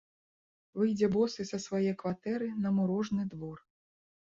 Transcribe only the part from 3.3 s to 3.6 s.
двор.